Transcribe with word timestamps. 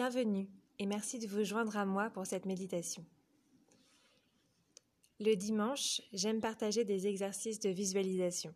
Bienvenue 0.00 0.46
et 0.78 0.86
merci 0.86 1.18
de 1.18 1.26
vous 1.26 1.42
joindre 1.42 1.76
à 1.76 1.84
moi 1.84 2.08
pour 2.08 2.24
cette 2.24 2.46
méditation. 2.46 3.04
Le 5.18 5.34
dimanche, 5.34 6.00
j'aime 6.12 6.40
partager 6.40 6.84
des 6.84 7.08
exercices 7.08 7.58
de 7.58 7.70
visualisation. 7.70 8.54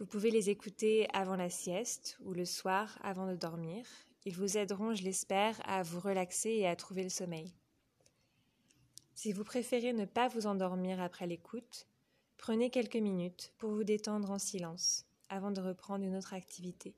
Vous 0.00 0.06
pouvez 0.06 0.32
les 0.32 0.50
écouter 0.50 1.06
avant 1.12 1.36
la 1.36 1.50
sieste 1.50 2.18
ou 2.24 2.32
le 2.32 2.44
soir 2.44 2.98
avant 3.00 3.28
de 3.28 3.36
dormir. 3.36 3.86
Ils 4.24 4.34
vous 4.34 4.56
aideront, 4.56 4.92
je 4.92 5.04
l'espère, 5.04 5.56
à 5.70 5.84
vous 5.84 6.00
relaxer 6.00 6.50
et 6.50 6.66
à 6.66 6.74
trouver 6.74 7.04
le 7.04 7.08
sommeil. 7.08 7.54
Si 9.14 9.32
vous 9.32 9.44
préférez 9.44 9.92
ne 9.92 10.04
pas 10.04 10.26
vous 10.26 10.48
endormir 10.48 11.00
après 11.00 11.28
l'écoute, 11.28 11.86
prenez 12.38 12.70
quelques 12.70 12.96
minutes 12.96 13.52
pour 13.56 13.70
vous 13.70 13.84
détendre 13.84 14.32
en 14.32 14.40
silence 14.40 15.06
avant 15.28 15.52
de 15.52 15.60
reprendre 15.60 16.04
une 16.04 16.16
autre 16.16 16.34
activité. 16.34 16.96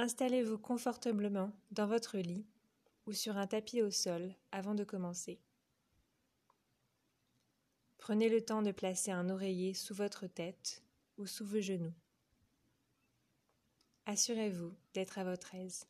Installez-vous 0.00 0.58
confortablement 0.58 1.50
dans 1.72 1.88
votre 1.88 2.18
lit 2.18 2.46
ou 3.06 3.12
sur 3.12 3.36
un 3.36 3.48
tapis 3.48 3.82
au 3.82 3.90
sol 3.90 4.32
avant 4.52 4.76
de 4.76 4.84
commencer. 4.84 5.40
Prenez 7.98 8.28
le 8.28 8.40
temps 8.40 8.62
de 8.62 8.70
placer 8.70 9.10
un 9.10 9.28
oreiller 9.28 9.74
sous 9.74 9.94
votre 9.94 10.28
tête 10.28 10.84
ou 11.16 11.26
sous 11.26 11.44
vos 11.44 11.60
genoux. 11.60 11.92
Assurez-vous 14.06 14.72
d'être 14.94 15.18
à 15.18 15.24
votre 15.24 15.56
aise. 15.56 15.84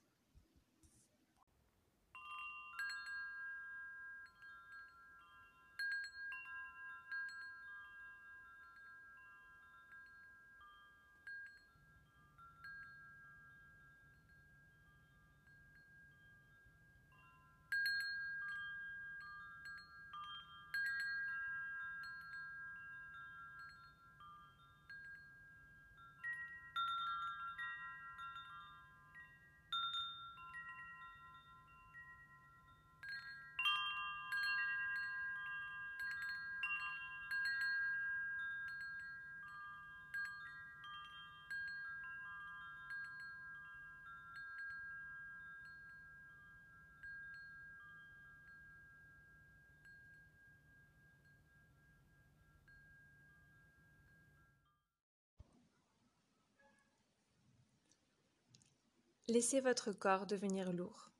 Laissez 59.30 59.60
votre 59.60 59.92
corps 59.92 60.24
devenir 60.24 60.72
lourd. 60.72 61.10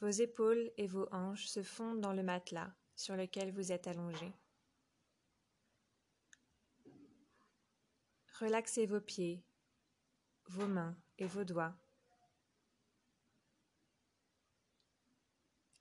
Vos 0.00 0.08
épaules 0.08 0.72
et 0.78 0.86
vos 0.86 1.06
hanches 1.12 1.46
se 1.46 1.62
fondent 1.62 2.00
dans 2.00 2.14
le 2.14 2.22
matelas 2.22 2.72
sur 2.96 3.16
lequel 3.16 3.52
vous 3.52 3.70
êtes 3.70 3.86
allongé. 3.86 4.32
Relaxez 8.40 8.86
vos 8.86 9.02
pieds, 9.02 9.44
vos 10.46 10.66
mains 10.66 10.96
et 11.18 11.26
vos 11.26 11.44
doigts. 11.44 11.76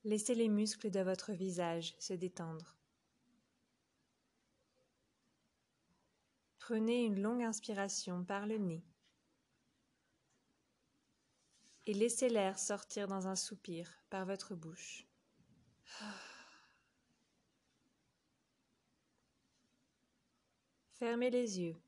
Laissez 0.03 0.35
les 0.35 0.49
muscles 0.49 0.91
de 0.91 0.99
votre 0.99 1.31
visage 1.31 1.95
se 1.97 2.13
détendre. 2.13 2.75
Prenez 6.59 7.05
une 7.05 7.21
longue 7.21 7.43
inspiration 7.43 8.25
par 8.25 8.45
le 8.45 8.57
nez 8.57 8.83
et 11.85 11.93
laissez 11.93 12.29
l'air 12.29 12.59
sortir 12.59 13.07
dans 13.07 13.27
un 13.27 13.35
soupir 13.35 14.03
par 14.09 14.25
votre 14.25 14.55
bouche. 14.55 15.07
Fermez 20.93 21.29
les 21.31 21.59
yeux. 21.59 21.81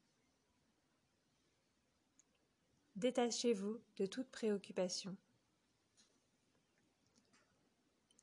Détachez-vous 2.96 3.82
de 3.98 4.06
toute 4.06 4.30
préoccupation. 4.30 5.16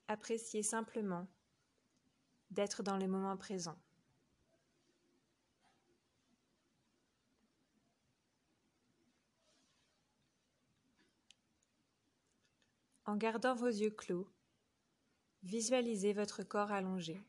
Appréciez 0.08 0.64
simplement 0.64 1.28
d'être 2.50 2.82
dans 2.82 2.96
le 2.96 3.06
moment 3.06 3.36
présent. 3.36 3.78
En 13.10 13.16
gardant 13.16 13.56
vos 13.56 13.66
yeux 13.66 13.90
clos, 13.90 14.30
visualisez 15.42 16.12
votre 16.12 16.44
corps 16.44 16.70
allongé. 16.70 17.20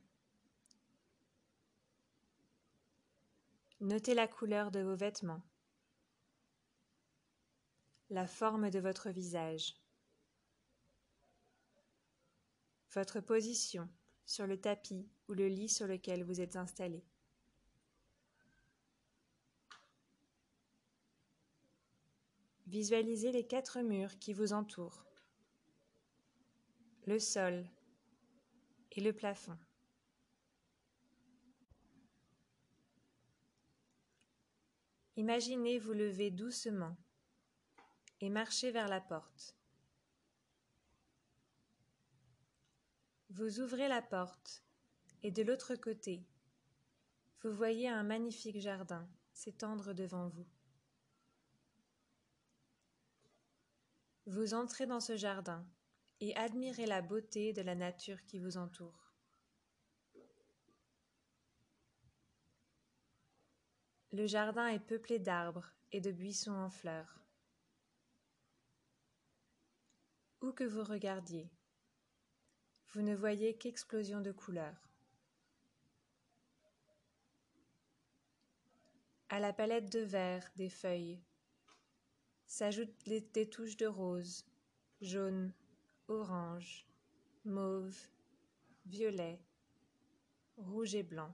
Notez 3.79 4.13
la 4.13 4.27
couleur 4.27 4.69
de 4.69 4.81
vos 4.81 4.95
vêtements, 4.95 5.41
la 8.11 8.27
forme 8.27 8.69
de 8.69 8.77
votre 8.77 9.09
visage, 9.09 9.73
votre 12.93 13.19
position 13.19 13.89
sur 14.27 14.45
le 14.45 14.61
tapis 14.61 15.09
ou 15.29 15.33
le 15.33 15.47
lit 15.47 15.67
sur 15.67 15.87
lequel 15.87 16.23
vous 16.23 16.41
êtes 16.41 16.57
installé. 16.57 17.03
Visualisez 22.67 23.31
les 23.31 23.47
quatre 23.47 23.81
murs 23.81 24.19
qui 24.19 24.33
vous 24.33 24.53
entourent 24.53 25.07
le 27.11 27.19
sol 27.19 27.67
et 28.93 29.01
le 29.01 29.11
plafond. 29.11 29.57
Imaginez 35.17 35.77
vous 35.77 35.91
lever 35.91 36.31
doucement 36.31 36.95
et 38.21 38.29
marcher 38.29 38.71
vers 38.71 38.87
la 38.87 39.01
porte. 39.01 39.57
Vous 43.29 43.59
ouvrez 43.59 43.89
la 43.89 44.01
porte 44.01 44.63
et 45.21 45.31
de 45.31 45.43
l'autre 45.43 45.75
côté, 45.75 46.25
vous 47.41 47.51
voyez 47.51 47.89
un 47.89 48.03
magnifique 48.03 48.61
jardin 48.61 49.05
s'étendre 49.33 49.93
devant 49.93 50.29
vous. 50.29 50.47
Vous 54.27 54.53
entrez 54.53 54.87
dans 54.87 55.01
ce 55.01 55.17
jardin 55.17 55.67
et 56.21 56.35
admirez 56.35 56.85
la 56.85 57.01
beauté 57.01 57.51
de 57.51 57.63
la 57.63 57.73
nature 57.73 58.23
qui 58.25 58.37
vous 58.37 58.55
entoure. 58.55 59.11
Le 64.11 64.27
jardin 64.27 64.67
est 64.67 64.79
peuplé 64.79 65.17
d'arbres 65.17 65.71
et 65.91 65.99
de 65.99 66.11
buissons 66.11 66.51
en 66.51 66.69
fleurs. 66.69 67.19
Où 70.41 70.51
que 70.51 70.63
vous 70.63 70.83
regardiez, 70.83 71.49
vous 72.89 73.01
ne 73.01 73.15
voyez 73.15 73.57
qu'explosion 73.57 74.21
de 74.21 74.31
couleurs. 74.31 74.89
À 79.29 79.39
la 79.39 79.53
palette 79.53 79.91
de 79.91 80.01
vert 80.01 80.51
des 80.55 80.69
feuilles 80.69 81.19
s'ajoutent 82.47 83.05
des 83.05 83.49
touches 83.49 83.77
de 83.77 83.87
rose, 83.87 84.45
jaune, 84.99 85.53
orange, 86.11 86.85
mauve, 87.45 87.97
violet, 88.85 89.39
rouge 90.57 90.95
et 90.95 91.03
blanc. 91.03 91.33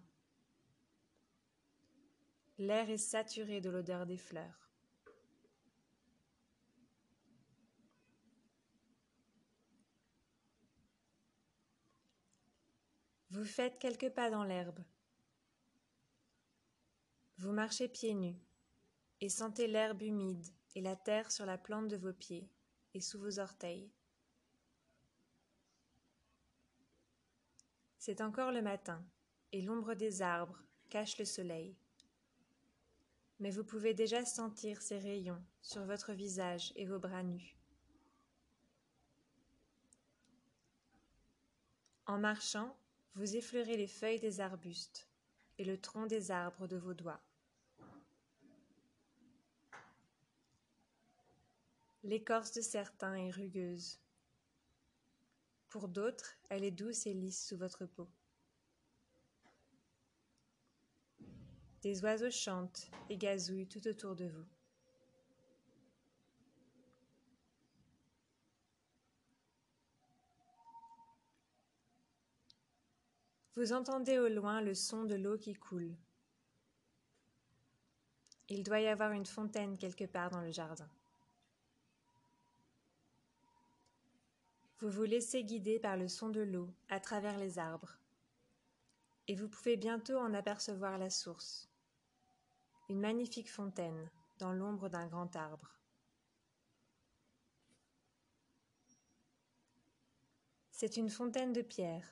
L'air 2.60 2.90
est 2.90 2.98
saturé 2.98 3.62
de 3.62 3.70
l'odeur 3.70 4.06
des 4.06 4.18
fleurs. 4.18 4.72
Vous 13.30 13.46
faites 13.46 13.78
quelques 13.78 14.10
pas 14.10 14.32
dans 14.32 14.44
l'herbe. 14.44 14.80
Vous 17.38 17.52
marchez 17.52 17.88
pieds 17.88 18.16
nus 18.16 18.42
et 19.22 19.30
sentez 19.30 19.68
l'herbe 19.68 20.02
humide 20.02 20.46
et 20.76 20.82
la 20.82 20.96
terre 20.96 21.32
sur 21.32 21.46
la 21.46 21.58
plante 21.58 21.88
de 21.88 21.98
vos 21.98 22.14
pieds 22.14 22.50
et 22.96 23.02
sous 23.02 23.20
vos 23.20 23.40
orteils. 23.40 23.92
C'est 28.00 28.22
encore 28.22 28.52
le 28.52 28.62
matin, 28.62 29.04
et 29.52 29.62
l'ombre 29.62 29.94
des 29.94 30.22
arbres 30.22 30.62
cache 30.90 31.18
le 31.18 31.26
soleil. 31.26 31.76
mais 33.40 33.52
vous 33.52 33.64
pouvez 33.64 33.94
déjà 33.94 34.26
sentir 34.26 34.82
ces 34.82 34.98
rayons 34.98 35.44
sur 35.62 35.86
votre 35.86 36.14
visage 36.14 36.74
et 36.76 36.86
vos 36.86 37.00
bras 37.00 37.24
nus. 37.24 37.56
En 42.08 42.18
marchant, 42.18 42.76
vous 43.16 43.36
effleurez 43.36 43.78
les 43.78 43.88
feuilles 43.88 44.20
des 44.20 44.40
arbustes 44.40 45.08
et 45.58 45.66
le 45.66 45.80
tronc 45.80 46.08
des 46.08 46.32
arbres 46.32 46.68
de 46.68 46.78
vos 46.78 46.94
doigts. 46.94 47.22
L'écorce 52.04 52.54
de 52.54 52.62
certains 52.62 53.16
est 53.16 53.32
rugueuse. 53.32 54.00
Pour 55.70 55.88
d'autres, 55.88 56.38
elle 56.50 56.64
est 56.64 56.72
douce 56.72 57.06
et 57.08 57.14
lisse 57.14 57.46
sous 57.46 57.58
votre 57.58 57.86
peau. 57.86 58.08
Des 61.82 62.02
oiseaux 62.04 62.32
chantent 62.32 62.90
et 63.10 63.18
gazouillent 63.18 63.68
tout 63.68 63.88
autour 63.88 64.16
de 64.16 64.26
vous. 64.26 64.46
Vous 73.56 73.74
entendez 73.74 74.20
au 74.20 74.28
loin 74.28 74.62
le 74.62 74.76
son 74.76 75.04
de 75.04 75.16
l'eau 75.16 75.38
qui 75.38 75.54
coule. 75.54 75.96
Il 78.50 78.64
doit 78.64 78.80
y 78.80 78.88
avoir 78.88 79.12
une 79.12 79.26
fontaine 79.26 79.78
quelque 79.78 80.06
part 80.06 80.30
dans 80.30 80.42
le 80.42 80.52
jardin. 80.52 80.88
Vous 84.80 84.92
vous 84.92 85.06
laissez 85.06 85.44
guider 85.44 85.80
par 85.80 85.98
le 85.98 86.08
son 86.08 86.30
de 86.30 86.42
l'eau 86.42 86.72
à 86.88 87.00
travers 87.00 87.40
les 87.40 87.58
arbres, 87.58 87.98
et 89.28 89.34
vous 89.34 89.50
pouvez 89.50 89.76
bientôt 89.76 90.18
en 90.18 90.36
apercevoir 90.36 91.00
la 91.00 91.10
source, 91.10 91.68
une 92.88 93.00
magnifique 93.00 93.52
fontaine 93.52 94.12
dans 94.38 94.54
l'ombre 94.54 94.88
d'un 94.88 95.08
grand 95.08 95.36
arbre. 95.36 95.80
C'est 100.70 100.96
une 100.96 101.10
fontaine 101.10 101.54
de 101.54 101.64
pierre, 101.64 102.08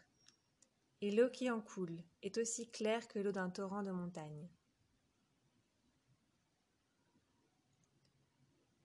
et 1.01 1.11
l'eau 1.11 1.29
qui 1.29 1.51
en 1.51 1.61
coule 1.61 2.01
est 2.23 2.39
aussi 2.39 2.67
claire 2.71 3.07
que 3.07 3.19
l'eau 3.19 3.31
d'un 3.31 3.51
torrent 3.51 3.83
de 3.83 3.91
montagne. 3.91 4.49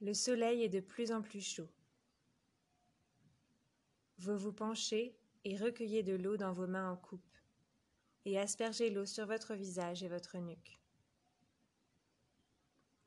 Le 0.02 0.12
soleil 0.12 0.64
est 0.64 0.68
de 0.68 0.80
plus 0.80 1.12
en 1.12 1.22
plus 1.22 1.40
chaud. 1.40 1.68
Vous 4.20 4.37
vous 4.37 4.52
penchez 4.52 5.17
et 5.44 5.56
recueillez 5.56 6.02
de 6.02 6.12
l'eau 6.12 6.37
dans 6.37 6.52
vos 6.52 6.67
mains 6.67 6.90
en 6.90 6.96
coupe, 6.96 7.38
et 8.26 8.38
aspergez 8.38 8.90
l'eau 8.90 9.06
sur 9.06 9.25
votre 9.25 9.55
visage 9.55 10.02
et 10.02 10.08
votre 10.08 10.37
nuque. 10.37 10.78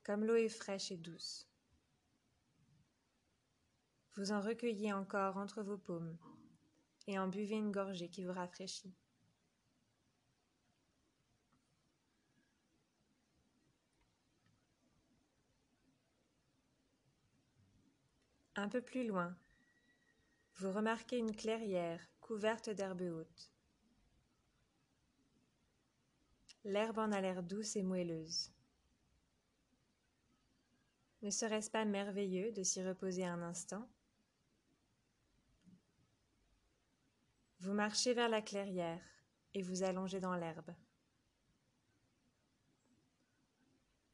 Comme 0.04 0.26
l'eau 0.26 0.34
est 0.34 0.50
fraîche 0.50 0.92
et 0.92 0.98
douce. 0.98 1.48
Vous 4.16 4.32
en 4.32 4.42
recueillez 4.42 4.92
encore 4.92 5.38
entre 5.38 5.62
vos 5.62 5.78
paumes, 5.78 6.18
et 7.06 7.20
en 7.20 7.28
buvez 7.28 7.58
une 7.58 7.72
gorgée 7.72 8.10
qui 8.10 8.24
vous 8.24 8.34
rafraîchit. 8.34 8.96
Un 18.56 18.68
peu 18.68 18.82
plus 18.82 19.06
loin, 19.06 19.38
vous 20.56 20.72
remarquez 20.72 21.18
une 21.18 21.36
clairière 21.36 22.00
couverte 22.22 22.70
d'herbes 22.70 23.02
hautes. 23.02 23.52
L'herbe 26.64 27.00
en 27.00 27.12
a 27.12 27.20
l'air 27.20 27.44
douce 27.44 27.76
et 27.76 27.84
moelleuse. 27.84 28.52
Ne 31.22 31.30
serait-ce 31.30 31.72
pas 31.72 31.86
merveilleux 31.86 32.52
de 32.52 32.64
s'y 32.64 32.84
reposer 32.84 33.26
un 33.26 33.42
instant? 33.42 33.90
Vous 37.60 37.74
marchez 37.74 38.14
vers 38.14 38.30
la 38.30 38.42
clairière 38.42 39.02
et 39.54 39.62
vous 39.62 39.84
allongez 39.84 40.20
dans 40.20 40.36
l'herbe. 40.36 40.74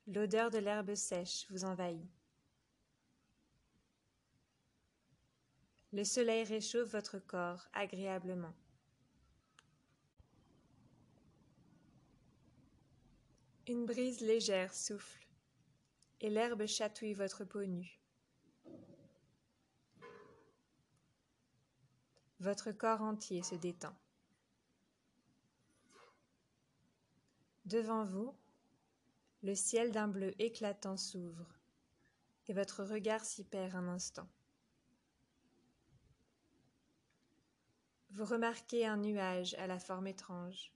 L'odeur 0.08 0.50
de 0.50 0.58
l'herbe 0.58 0.96
sèche 0.96 1.46
vous 1.50 1.66
envahit. 1.66 2.19
Le 5.92 6.04
soleil 6.04 6.44
réchauffe 6.44 6.92
votre 6.92 7.18
corps 7.18 7.68
agréablement. 7.74 8.54
Une 13.68 13.86
brise 13.86 14.22
légère 14.22 14.74
souffle 14.74 15.28
et 16.22 16.30
l'herbe 16.30 16.66
chatouille 16.68 17.14
votre 17.14 17.44
peau 17.44 17.66
nue. 17.66 18.00
Votre 22.40 22.72
corps 22.72 23.02
entier 23.02 23.42
se 23.42 23.56
détend. 23.56 23.96
Devant 27.66 28.06
vous, 28.06 28.36
le 29.44 29.56
ciel 29.56 29.92
d'un 29.92 30.08
bleu 30.08 30.34
éclatant 30.40 30.98
s'ouvre 30.98 31.48
et 32.48 32.54
votre 32.54 32.84
regard 32.84 33.26
s'y 33.26 33.44
perd 33.44 33.76
un 33.76 33.88
instant. 33.88 34.28
Vous 38.20 38.26
remarquez 38.26 38.86
un 38.86 38.98
nuage 38.98 39.54
à 39.54 39.66
la 39.66 39.80
forme 39.80 40.08
étrange. 40.08 40.74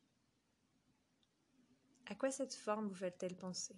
À 2.05 2.15
quoi 2.15 2.31
cette 2.31 2.53
forme 2.53 2.87
vous 2.87 2.95
fait-elle 2.95 3.35
penser? 3.35 3.75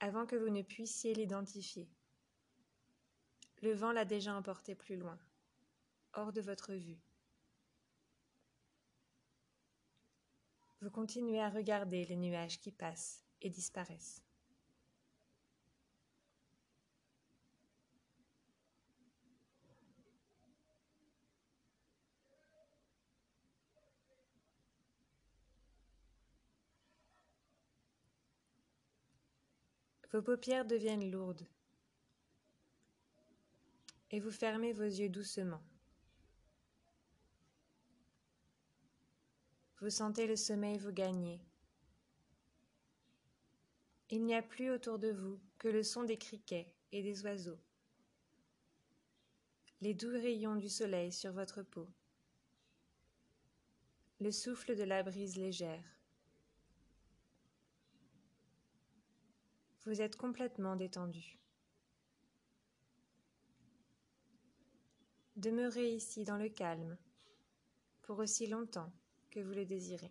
Avant 0.00 0.24
que 0.24 0.36
vous 0.36 0.48
ne 0.48 0.62
puissiez 0.62 1.12
l'identifier, 1.12 1.86
le 3.60 3.74
vent 3.74 3.92
l'a 3.92 4.06
déjà 4.06 4.34
emporté 4.34 4.74
plus 4.74 4.96
loin, 4.96 5.18
hors 6.14 6.32
de 6.32 6.40
votre 6.40 6.72
vue. 6.72 7.02
Vous 10.80 10.90
continuez 10.90 11.42
à 11.42 11.50
regarder 11.50 12.06
les 12.06 12.16
nuages 12.16 12.58
qui 12.58 12.72
passent 12.72 13.22
et 13.42 13.50
disparaissent. 13.50 14.25
Vos 30.16 30.22
paupières 30.22 30.64
deviennent 30.64 31.10
lourdes 31.10 31.46
et 34.10 34.18
vous 34.18 34.30
fermez 34.30 34.72
vos 34.72 34.84
yeux 34.84 35.10
doucement. 35.10 35.62
Vous 39.78 39.90
sentez 39.90 40.26
le 40.26 40.36
sommeil 40.36 40.78
vous 40.78 40.92
gagner. 40.92 41.38
Il 44.08 44.24
n'y 44.24 44.34
a 44.34 44.40
plus 44.40 44.70
autour 44.70 44.98
de 44.98 45.10
vous 45.10 45.38
que 45.58 45.68
le 45.68 45.82
son 45.82 46.04
des 46.04 46.16
criquets 46.16 46.74
et 46.92 47.02
des 47.02 47.22
oiseaux, 47.22 47.60
les 49.82 49.92
doux 49.92 50.08
rayons 50.08 50.56
du 50.56 50.70
soleil 50.70 51.12
sur 51.12 51.32
votre 51.32 51.60
peau, 51.60 51.90
le 54.20 54.32
souffle 54.32 54.76
de 54.76 54.84
la 54.84 55.02
brise 55.02 55.36
légère. 55.36 55.95
Vous 59.86 60.02
êtes 60.02 60.16
complètement 60.16 60.74
détendu. 60.74 61.38
Demeurez 65.36 65.94
ici 65.94 66.24
dans 66.24 66.36
le 66.36 66.48
calme 66.48 66.98
pour 68.02 68.18
aussi 68.18 68.48
longtemps 68.48 68.92
que 69.30 69.38
vous 69.38 69.52
le 69.52 69.64
désirez. 69.64 70.10